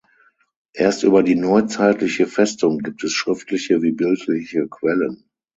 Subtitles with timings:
[0.73, 5.29] Erst über die neuzeitliche Festung gibt es schriftliche wie bildliche Quellen.